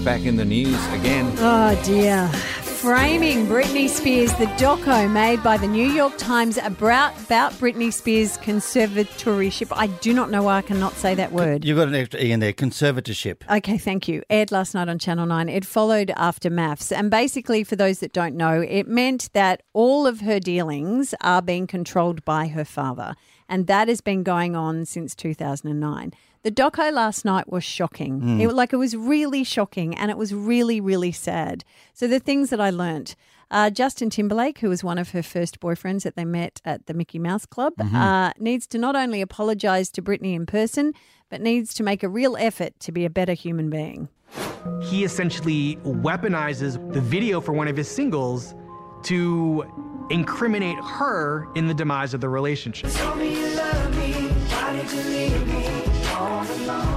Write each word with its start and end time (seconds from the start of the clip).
Spears 0.00 0.04
back 0.04 0.26
in 0.26 0.36
the 0.36 0.44
news 0.44 0.86
again. 0.92 1.32
Oh 1.38 1.80
dear. 1.84 2.28
Framing 2.80 3.46
Britney 3.46 3.88
Spears, 3.88 4.32
the 4.34 4.46
doco 4.56 5.10
made 5.10 5.42
by 5.42 5.58
the 5.58 5.66
New 5.66 5.86
York 5.86 6.16
Times 6.16 6.56
about, 6.56 7.12
about 7.24 7.52
Britney 7.52 7.92
Spears' 7.92 8.38
conservatorship. 8.38 9.68
I 9.76 9.88
do 9.88 10.14
not 10.14 10.30
know 10.30 10.44
why 10.44 10.56
I 10.56 10.62
cannot 10.62 10.94
say 10.94 11.14
that 11.14 11.30
word. 11.30 11.66
You've 11.66 11.76
got 11.76 11.88
an 11.88 11.94
extra 11.94 12.20
E 12.20 12.32
in 12.32 12.40
there, 12.40 12.54
conservatorship. 12.54 13.42
Okay, 13.54 13.76
thank 13.76 14.08
you. 14.08 14.22
Aired 14.30 14.50
last 14.50 14.72
night 14.72 14.88
on 14.88 14.98
Channel 14.98 15.26
9. 15.26 15.50
It 15.50 15.66
followed 15.66 16.10
after 16.16 16.48
maths. 16.48 16.90
And 16.90 17.10
basically, 17.10 17.64
for 17.64 17.76
those 17.76 17.98
that 17.98 18.14
don't 18.14 18.34
know, 18.34 18.62
it 18.62 18.88
meant 18.88 19.30
that 19.34 19.62
all 19.74 20.06
of 20.06 20.20
her 20.20 20.40
dealings 20.40 21.14
are 21.20 21.42
being 21.42 21.66
controlled 21.66 22.24
by 22.24 22.48
her 22.48 22.64
father. 22.64 23.14
And 23.46 23.66
that 23.66 23.88
has 23.88 24.00
been 24.00 24.22
going 24.22 24.56
on 24.56 24.86
since 24.86 25.14
2009. 25.14 26.14
The 26.42 26.50
doco 26.50 26.90
last 26.92 27.24
night 27.24 27.50
was 27.52 27.64
shocking. 27.64 28.40
It, 28.40 28.48
like, 28.54 28.72
it 28.72 28.76
was 28.76 28.96
really 28.96 29.44
shocking 29.44 29.94
and 29.94 30.10
it 30.10 30.16
was 30.16 30.32
really, 30.32 30.80
really 30.80 31.12
sad. 31.12 31.64
So, 31.92 32.06
the 32.06 32.18
things 32.20 32.50
that 32.50 32.60
I 32.60 32.70
learnt. 32.70 33.14
Uh, 33.52 33.68
Justin 33.68 34.10
Timberlake, 34.10 34.60
who 34.60 34.68
was 34.68 34.84
one 34.84 34.96
of 34.96 35.10
her 35.10 35.24
first 35.24 35.58
boyfriends 35.58 36.04
that 36.04 36.14
they 36.14 36.24
met 36.24 36.60
at 36.64 36.86
the 36.86 36.94
Mickey 36.94 37.18
Mouse 37.18 37.44
Club, 37.46 37.72
uh, 37.92 38.30
needs 38.38 38.64
to 38.68 38.78
not 38.78 38.94
only 38.94 39.20
apologise 39.20 39.90
to 39.90 40.00
Britney 40.00 40.34
in 40.36 40.46
person, 40.46 40.94
but 41.30 41.40
needs 41.40 41.74
to 41.74 41.82
make 41.82 42.04
a 42.04 42.08
real 42.08 42.36
effort 42.38 42.78
to 42.78 42.92
be 42.92 43.04
a 43.04 43.10
better 43.10 43.32
human 43.32 43.68
being. 43.68 44.08
he 44.84 45.02
essentially 45.04 45.76
weaponizes 45.84 46.78
the 46.92 47.00
video 47.00 47.40
for 47.40 47.52
one 47.52 47.66
of 47.66 47.76
his 47.76 47.88
singles 47.88 48.54
to 49.02 49.64
incriminate 50.10 50.78
her 50.84 51.48
in 51.56 51.66
the 51.66 51.74
demise 51.74 52.14
of 52.14 52.20
the 52.20 52.28
relationship. 52.28 52.90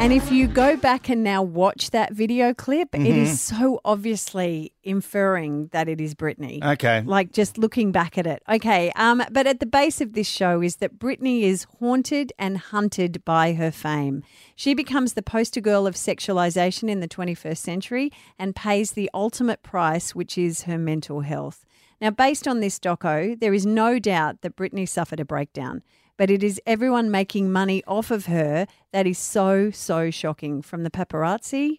And 0.00 0.14
if 0.14 0.32
you 0.32 0.46
go 0.46 0.76
back 0.76 1.10
and 1.10 1.22
now 1.22 1.42
watch 1.42 1.90
that 1.90 2.14
video 2.14 2.54
clip, 2.54 2.94
it 2.94 3.06
is 3.06 3.40
so 3.40 3.80
obviously 3.84 4.72
inferring 4.82 5.68
that 5.72 5.88
it 5.88 6.00
is 6.00 6.14
Britney. 6.14 6.62
Okay. 6.64 7.02
Like 7.02 7.32
just 7.32 7.58
looking 7.58 7.92
back 7.92 8.16
at 8.16 8.26
it. 8.26 8.42
Okay. 8.48 8.90
Um, 8.96 9.22
but 9.30 9.46
at 9.46 9.60
the 9.60 9.66
base 9.66 10.00
of 10.00 10.14
this 10.14 10.26
show 10.26 10.62
is 10.62 10.76
that 10.76 10.98
Britney 10.98 11.42
is 11.42 11.66
haunted 11.78 12.32
and 12.38 12.56
hunted 12.56 13.22
by 13.26 13.52
her 13.52 13.70
fame. 13.70 14.22
She 14.56 14.72
becomes 14.72 15.12
the 15.12 15.22
poster 15.22 15.60
girl 15.60 15.86
of 15.86 15.96
sexualization 15.96 16.88
in 16.88 17.00
the 17.00 17.08
21st 17.08 17.58
century 17.58 18.10
and 18.38 18.56
pays 18.56 18.92
the 18.92 19.10
ultimate 19.12 19.62
price, 19.62 20.14
which 20.14 20.38
is 20.38 20.62
her 20.62 20.78
mental 20.78 21.20
health. 21.20 21.66
Now, 22.00 22.10
based 22.10 22.48
on 22.48 22.60
this 22.60 22.78
doco, 22.78 23.38
there 23.38 23.52
is 23.52 23.66
no 23.66 23.98
doubt 23.98 24.40
that 24.40 24.56
Britney 24.56 24.88
suffered 24.88 25.20
a 25.20 25.24
breakdown, 25.26 25.82
but 26.20 26.30
it 26.30 26.42
is 26.42 26.60
everyone 26.66 27.10
making 27.10 27.50
money 27.50 27.82
off 27.86 28.10
of 28.10 28.26
her 28.26 28.66
that 28.92 29.06
is 29.06 29.16
so, 29.16 29.70
so 29.70 30.10
shocking. 30.10 30.60
From 30.60 30.82
the 30.82 30.90
paparazzi 30.90 31.78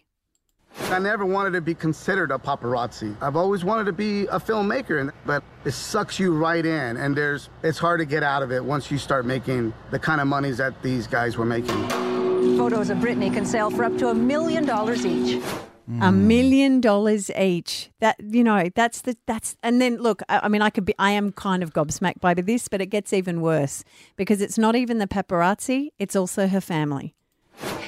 I 0.90 0.98
never 0.98 1.24
wanted 1.24 1.52
to 1.52 1.60
be 1.60 1.74
considered 1.74 2.32
a 2.32 2.38
paparazzi. 2.38 3.14
I've 3.22 3.36
always 3.36 3.62
wanted 3.62 3.84
to 3.84 3.92
be 3.92 4.22
a 4.26 4.40
filmmaker, 4.40 5.12
but 5.24 5.44
it 5.64 5.70
sucks 5.70 6.18
you 6.18 6.34
right 6.34 6.66
in, 6.66 6.96
and 6.96 7.16
there's 7.16 7.50
it's 7.62 7.78
hard 7.78 8.00
to 8.00 8.04
get 8.04 8.24
out 8.24 8.42
of 8.42 8.50
it 8.50 8.64
once 8.64 8.90
you 8.90 8.98
start 8.98 9.26
making 9.26 9.72
the 9.92 9.98
kind 10.00 10.20
of 10.20 10.26
monies 10.26 10.56
that 10.56 10.82
these 10.82 11.06
guys 11.06 11.36
were 11.36 11.44
making. 11.44 11.88
Photos 12.58 12.90
of 12.90 12.98
Britney 12.98 13.32
can 13.32 13.46
sell 13.46 13.70
for 13.70 13.84
up 13.84 13.96
to 13.98 14.08
a 14.08 14.14
million 14.14 14.66
dollars 14.66 15.06
each. 15.06 15.40
A 15.88 15.90
mm. 15.90 16.14
million 16.14 16.80
dollars 16.80 17.30
each. 17.30 17.90
That 18.00 18.16
you 18.20 18.44
know, 18.44 18.70
that's 18.74 19.02
the 19.02 19.16
that's 19.26 19.56
and 19.62 19.80
then 19.80 19.96
look, 19.96 20.22
I, 20.28 20.40
I 20.44 20.48
mean, 20.48 20.62
I 20.62 20.70
could 20.70 20.84
be, 20.84 20.94
I 20.98 21.12
am 21.12 21.32
kind 21.32 21.62
of 21.62 21.72
gobsmacked 21.72 22.20
by 22.20 22.34
this, 22.34 22.68
but 22.68 22.80
it 22.80 22.86
gets 22.86 23.12
even 23.12 23.40
worse 23.40 23.84
because 24.16 24.40
it's 24.40 24.58
not 24.58 24.76
even 24.76 24.98
the 24.98 25.06
paparazzi; 25.06 25.90
it's 25.98 26.16
also 26.16 26.46
her 26.46 26.60
family. 26.60 27.14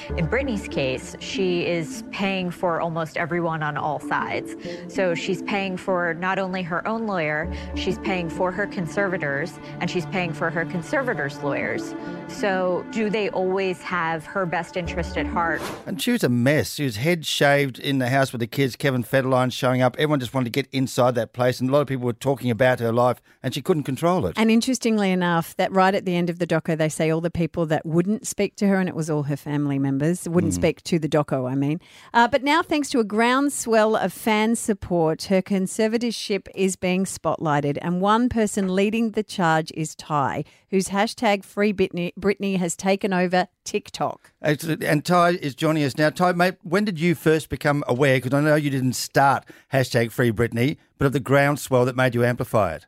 In 0.09 0.27
Britney's 0.27 0.67
case, 0.67 1.15
she 1.19 1.65
is 1.65 2.03
paying 2.11 2.51
for 2.51 2.79
almost 2.79 3.17
everyone 3.17 3.63
on 3.63 3.75
all 3.75 3.99
sides. 3.99 4.55
So 4.87 5.15
she's 5.15 5.41
paying 5.41 5.77
for 5.77 6.13
not 6.13 6.37
only 6.37 6.61
her 6.61 6.87
own 6.87 7.07
lawyer, 7.07 7.51
she's 7.75 7.97
paying 7.99 8.29
for 8.29 8.51
her 8.51 8.67
conservators, 8.67 9.59
and 9.79 9.89
she's 9.89 10.05
paying 10.07 10.31
for 10.31 10.51
her 10.51 10.63
conservators' 10.65 11.39
lawyers. 11.39 11.95
So 12.27 12.85
do 12.91 13.09
they 13.09 13.29
always 13.29 13.81
have 13.81 14.25
her 14.25 14.45
best 14.45 14.77
interest 14.77 15.17
at 15.17 15.25
heart? 15.25 15.61
And 15.87 16.01
she 16.01 16.11
was 16.11 16.23
a 16.23 16.29
mess. 16.29 16.75
She 16.75 16.83
was 16.83 16.97
head 16.97 17.25
shaved 17.25 17.79
in 17.79 17.97
the 17.97 18.09
house 18.09 18.31
with 18.31 18.41
the 18.41 18.47
kids, 18.47 18.75
Kevin 18.75 19.03
Federline 19.03 19.51
showing 19.51 19.81
up. 19.81 19.95
Everyone 19.95 20.19
just 20.19 20.33
wanted 20.33 20.45
to 20.45 20.51
get 20.51 20.67
inside 20.71 21.15
that 21.15 21.33
place, 21.33 21.59
and 21.59 21.69
a 21.69 21.73
lot 21.73 21.81
of 21.81 21.87
people 21.87 22.05
were 22.05 22.13
talking 22.13 22.51
about 22.51 22.79
her 22.79 22.91
life, 22.91 23.21
and 23.41 23.53
she 23.53 23.61
couldn't 23.61 23.83
control 23.83 24.27
it. 24.27 24.33
And 24.37 24.51
interestingly 24.51 25.11
enough, 25.11 25.55
that 25.55 25.71
right 25.71 25.95
at 25.95 26.05
the 26.05 26.15
end 26.15 26.29
of 26.29 26.37
the 26.37 26.45
doco, 26.45 26.77
they 26.77 26.89
say 26.89 27.09
all 27.09 27.21
the 27.21 27.31
people 27.31 27.65
that 27.67 27.85
wouldn't 27.85 28.27
speak 28.27 28.55
to 28.57 28.67
her, 28.67 28.75
and 28.75 28.87
it 28.87 28.95
was 28.95 29.09
all 29.09 29.23
her 29.23 29.37
family 29.37 29.79
members, 29.79 29.94
wouldn't 30.27 30.53
speak 30.53 30.83
to 30.83 30.99
the 30.99 31.09
doco, 31.09 31.49
I 31.49 31.55
mean. 31.55 31.79
Uh, 32.13 32.27
but 32.27 32.43
now, 32.43 32.61
thanks 32.61 32.89
to 32.91 32.99
a 32.99 33.03
groundswell 33.03 33.95
of 33.95 34.13
fan 34.13 34.55
support, 34.55 35.23
her 35.23 35.41
conservatorship 35.41 36.47
is 36.55 36.75
being 36.75 37.05
spotlighted. 37.05 37.77
And 37.81 38.01
one 38.01 38.29
person 38.29 38.75
leading 38.75 39.11
the 39.11 39.23
charge 39.23 39.71
is 39.75 39.95
Ty, 39.95 40.43
whose 40.69 40.89
hashtag 40.89 41.43
Free 41.43 41.73
Britney, 41.73 42.11
Britney 42.19 42.57
has 42.57 42.75
taken 42.75 43.13
over 43.13 43.47
TikTok. 43.63 44.31
Absolutely. 44.41 44.87
And 44.87 45.03
Ty 45.03 45.31
is 45.41 45.55
joining 45.55 45.83
us 45.83 45.97
now. 45.97 46.09
Ty, 46.09 46.33
mate, 46.33 46.55
when 46.63 46.85
did 46.85 46.99
you 46.99 47.15
first 47.15 47.49
become 47.49 47.83
aware? 47.87 48.17
Because 48.17 48.33
I 48.33 48.41
know 48.41 48.55
you 48.55 48.69
didn't 48.69 48.93
start 48.93 49.45
hashtag 49.73 50.11
Free 50.11 50.31
Britney, 50.31 50.77
but 50.97 51.05
of 51.05 51.13
the 51.13 51.19
groundswell 51.19 51.85
that 51.85 51.95
made 51.95 52.15
you 52.15 52.23
amplify 52.23 52.75
it. 52.75 52.85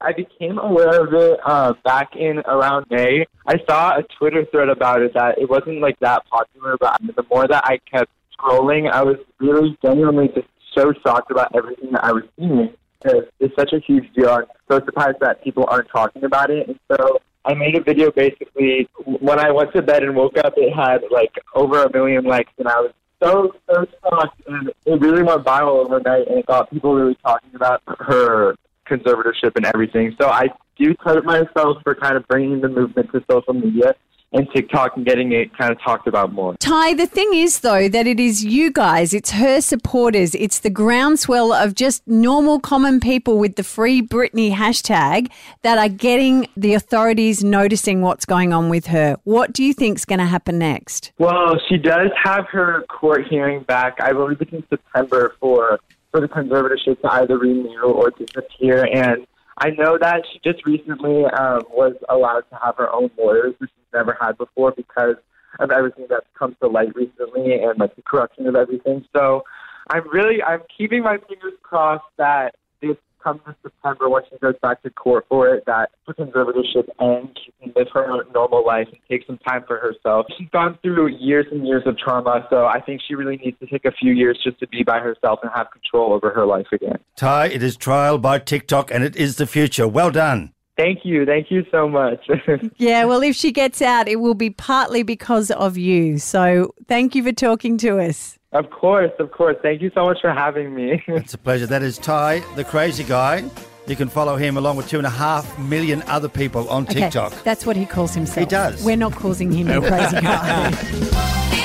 I 0.00 0.12
became 0.12 0.58
aware 0.58 1.02
of 1.02 1.12
it 1.12 1.40
uh, 1.44 1.74
back 1.84 2.14
in 2.14 2.38
around 2.46 2.86
May. 2.90 3.26
I 3.46 3.56
saw 3.68 3.98
a 3.98 4.02
Twitter 4.18 4.44
thread 4.50 4.68
about 4.68 5.02
it 5.02 5.12
that 5.14 5.38
it 5.38 5.50
wasn't 5.50 5.80
like 5.80 5.98
that 6.00 6.24
popular, 6.26 6.76
but 6.78 7.00
the 7.00 7.24
more 7.30 7.48
that 7.48 7.64
I 7.64 7.78
kept 7.90 8.10
scrolling, 8.38 8.90
I 8.90 9.02
was 9.02 9.16
really 9.40 9.76
genuinely 9.84 10.28
just 10.28 10.46
so 10.76 10.92
shocked 11.04 11.30
about 11.30 11.54
everything 11.56 11.92
that 11.92 12.04
I 12.04 12.12
was 12.12 12.22
seeing. 12.38 12.70
Because 13.02 13.24
it's 13.40 13.54
such 13.56 13.72
a 13.72 13.80
huge 13.80 14.12
deal. 14.14 14.28
I'm 14.30 14.44
so 14.70 14.84
surprised 14.84 15.18
that 15.20 15.42
people 15.42 15.64
aren't 15.68 15.88
talking 15.88 16.24
about 16.24 16.50
it. 16.50 16.68
And 16.68 16.78
so 16.90 17.18
I 17.44 17.54
made 17.54 17.76
a 17.76 17.82
video 17.82 18.10
basically 18.10 18.88
when 19.04 19.38
I 19.38 19.50
went 19.50 19.72
to 19.74 19.82
bed 19.82 20.02
and 20.02 20.14
woke 20.14 20.36
up, 20.38 20.54
it 20.56 20.74
had 20.74 21.02
like 21.10 21.32
over 21.54 21.84
a 21.84 21.92
million 21.92 22.24
likes, 22.24 22.52
and 22.58 22.68
I 22.68 22.80
was 22.80 22.92
so 23.22 23.52
so 23.68 23.86
shocked. 24.02 24.42
And 24.46 24.68
it 24.84 25.00
really 25.00 25.22
went 25.22 25.44
viral 25.44 25.84
overnight, 25.84 26.28
and 26.28 26.38
it 26.38 26.46
got 26.46 26.70
people 26.70 26.94
really 26.94 27.16
talking 27.24 27.54
about 27.54 27.82
her 27.86 28.56
conservatorship 28.88 29.56
and 29.56 29.66
everything. 29.66 30.14
So 30.20 30.28
I 30.28 30.48
do 30.76 30.94
credit 30.94 31.24
myself 31.24 31.78
for 31.82 31.94
kind 31.94 32.16
of 32.16 32.26
bringing 32.28 32.60
the 32.60 32.68
movement 32.68 33.10
to 33.12 33.22
social 33.30 33.54
media 33.54 33.94
and 34.32 34.46
TikTok 34.54 34.96
and 34.96 35.06
getting 35.06 35.32
it 35.32 35.56
kind 35.56 35.72
of 35.72 35.80
talked 35.80 36.06
about 36.06 36.32
more. 36.32 36.54
Ty, 36.56 36.94
the 36.94 37.06
thing 37.06 37.30
is, 37.32 37.60
though, 37.60 37.88
that 37.88 38.06
it 38.06 38.20
is 38.20 38.44
you 38.44 38.70
guys, 38.70 39.14
it's 39.14 39.30
her 39.30 39.60
supporters, 39.60 40.34
it's 40.34 40.58
the 40.60 40.70
groundswell 40.70 41.52
of 41.52 41.74
just 41.74 42.06
normal, 42.06 42.60
common 42.60 43.00
people 43.00 43.38
with 43.38 43.56
the 43.56 43.64
Free 43.64 44.02
Britney 44.02 44.52
hashtag 44.52 45.30
that 45.62 45.78
are 45.78 45.88
getting 45.88 46.46
the 46.56 46.74
authorities 46.74 47.42
noticing 47.42 48.02
what's 48.02 48.26
going 48.26 48.52
on 48.52 48.68
with 48.68 48.86
her. 48.86 49.16
What 49.24 49.52
do 49.52 49.64
you 49.64 49.72
think's 49.72 50.04
going 50.04 50.18
to 50.18 50.26
happen 50.26 50.58
next? 50.58 51.12
Well, 51.18 51.58
she 51.68 51.78
does 51.78 52.10
have 52.22 52.46
her 52.50 52.84
court 52.88 53.26
hearing 53.28 53.62
back. 53.62 53.98
I 54.00 54.12
believe 54.12 54.40
it's 54.42 54.52
in 54.52 54.64
September 54.68 55.34
for 55.40 55.80
for 56.10 56.20
the 56.20 56.28
conservatorship 56.28 57.00
to 57.00 57.12
either 57.12 57.38
renew 57.38 57.82
or 57.82 58.10
disappear. 58.10 58.86
And 58.92 59.26
I 59.58 59.70
know 59.70 59.98
that 59.98 60.22
she 60.32 60.40
just 60.44 60.64
recently 60.64 61.24
um, 61.26 61.62
was 61.70 61.94
allowed 62.08 62.44
to 62.50 62.58
have 62.62 62.76
her 62.76 62.90
own 62.92 63.10
lawyers, 63.18 63.54
which 63.58 63.70
she's 63.70 63.92
never 63.92 64.16
had 64.20 64.38
before 64.38 64.72
because 64.72 65.16
of 65.58 65.70
everything 65.70 66.06
that's 66.08 66.26
come 66.38 66.56
to 66.60 66.68
light 66.68 66.94
recently 66.94 67.54
and 67.54 67.78
like 67.78 67.94
the 67.96 68.02
corruption 68.02 68.46
of 68.46 68.54
everything. 68.54 69.04
So 69.14 69.44
I'm 69.90 70.08
really 70.08 70.42
I'm 70.42 70.60
keeping 70.76 71.02
my 71.02 71.18
fingers 71.28 71.54
crossed 71.62 72.04
that 72.18 72.54
this 72.80 72.96
comes 73.22 73.40
in 73.46 73.54
September 73.62 74.08
when 74.08 74.22
she 74.30 74.38
goes 74.38 74.54
back 74.62 74.82
to 74.82 74.90
court 74.90 75.26
for 75.28 75.54
it, 75.54 75.64
that 75.66 75.90
the 76.06 76.14
conservatorship 76.14 76.88
ends, 77.00 77.38
she 77.44 77.52
can 77.62 77.72
live 77.76 77.88
her 77.92 78.24
normal 78.34 78.64
life 78.66 78.88
and 78.88 78.98
take 79.08 79.26
some 79.26 79.38
time 79.38 79.64
for 79.66 79.78
herself. 79.78 80.26
She's 80.38 80.48
gone 80.50 80.78
through 80.82 81.08
years 81.08 81.46
and 81.50 81.66
years 81.66 81.82
of 81.86 81.98
trauma, 81.98 82.46
so 82.50 82.66
I 82.66 82.80
think 82.80 83.00
she 83.06 83.14
really 83.14 83.36
needs 83.36 83.58
to 83.60 83.66
take 83.66 83.84
a 83.84 83.92
few 83.92 84.12
years 84.12 84.38
just 84.42 84.58
to 84.60 84.68
be 84.68 84.82
by 84.82 85.00
herself 85.00 85.40
and 85.42 85.50
have 85.54 85.70
control 85.70 86.12
over 86.12 86.30
her 86.30 86.46
life 86.46 86.66
again. 86.72 86.98
Ty, 87.16 87.46
it 87.46 87.62
is 87.62 87.76
trial 87.76 88.18
by 88.18 88.38
TikTok, 88.38 88.90
and 88.90 89.04
it 89.04 89.16
is 89.16 89.36
the 89.36 89.46
future. 89.46 89.88
Well 89.88 90.10
done. 90.10 90.52
Thank 90.78 91.00
you. 91.04 91.26
Thank 91.26 91.50
you 91.50 91.64
so 91.70 91.88
much. 91.88 92.20
Yeah, 92.76 93.04
well, 93.06 93.22
if 93.22 93.34
she 93.34 93.50
gets 93.50 93.82
out, 93.82 94.06
it 94.06 94.20
will 94.20 94.34
be 94.34 94.50
partly 94.50 95.02
because 95.02 95.50
of 95.50 95.76
you. 95.76 96.18
So 96.18 96.74
thank 96.86 97.16
you 97.16 97.24
for 97.24 97.32
talking 97.32 97.76
to 97.78 97.98
us. 97.98 98.37
Of 98.52 98.70
course, 98.70 99.12
of 99.18 99.30
course. 99.30 99.56
Thank 99.62 99.82
you 99.82 99.90
so 99.94 100.04
much 100.04 100.20
for 100.20 100.32
having 100.32 100.74
me. 100.74 101.02
It's 101.08 101.34
a 101.34 101.38
pleasure. 101.38 101.66
That 101.66 101.82
is 101.82 101.98
Ty, 101.98 102.40
the 102.56 102.64
crazy 102.64 103.04
guy. 103.04 103.44
You 103.86 103.96
can 103.96 104.08
follow 104.08 104.36
him 104.36 104.56
along 104.58 104.76
with 104.76 104.88
two 104.88 104.98
and 104.98 105.06
a 105.06 105.10
half 105.10 105.58
million 105.58 106.02
other 106.02 106.28
people 106.28 106.68
on 106.68 106.84
TikTok. 106.84 107.32
Okay, 107.32 107.42
that's 107.42 107.64
what 107.64 107.76
he 107.76 107.86
calls 107.86 108.14
himself. 108.14 108.46
He 108.46 108.50
does. 108.50 108.84
We're 108.84 108.96
not 108.96 109.14
causing 109.14 109.50
him 109.50 109.70
a 109.70 109.80
crazy 109.80 110.20
guy. 110.20 111.54